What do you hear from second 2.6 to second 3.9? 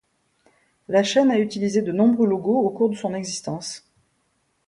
au cours de son existence.